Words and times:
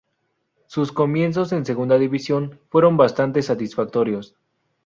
Sus 0.65 0.91
comienzos 0.91 1.51
en 1.51 1.63
segunda 1.63 1.99
división 1.99 2.59
fueron 2.69 2.97
bastante 2.97 3.43
satisfactorios. 3.43 4.35